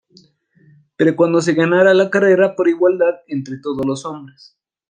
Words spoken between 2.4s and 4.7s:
por la igualdad entre todos los hombres?